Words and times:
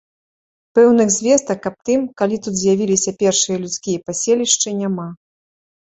Пэўных 0.79 1.11
звестак 1.17 1.67
аб 1.71 1.77
тым, 1.91 2.01
калі 2.23 2.41
тут 2.49 2.53
з'явіліся 2.63 3.17
першыя 3.23 3.57
людскія 3.63 4.05
паселішчы, 4.11 4.79
няма. 4.85 5.07